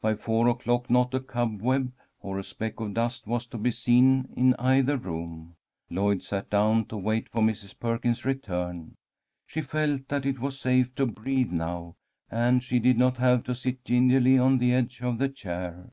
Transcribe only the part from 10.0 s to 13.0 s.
that it was safe to breathe now, and she did